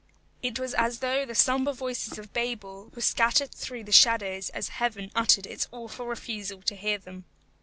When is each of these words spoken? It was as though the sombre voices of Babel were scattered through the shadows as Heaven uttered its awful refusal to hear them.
It 0.41 0.57
was 0.57 0.73
as 0.73 0.97
though 0.97 1.25
the 1.27 1.35
sombre 1.35 1.73
voices 1.73 2.17
of 2.17 2.33
Babel 2.33 2.89
were 2.95 3.03
scattered 3.03 3.53
through 3.53 3.83
the 3.83 3.91
shadows 3.91 4.49
as 4.49 4.69
Heaven 4.69 5.11
uttered 5.13 5.45
its 5.45 5.67
awful 5.71 6.07
refusal 6.07 6.63
to 6.63 6.75
hear 6.75 6.97
them. 6.97 7.25